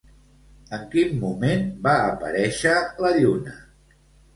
En 0.77 0.85
quin 0.95 1.13
moment 1.25 1.63
va 1.85 1.95
aparèixer 2.09 2.77
la 3.07 3.17
lluna? 3.23 3.59